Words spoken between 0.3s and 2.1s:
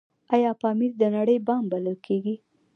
آیا پامیر د نړۍ بام بلل